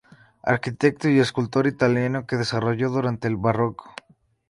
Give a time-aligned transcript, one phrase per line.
[0.41, 3.93] Arquitecto y escultor italiano que descolló durante el barroco.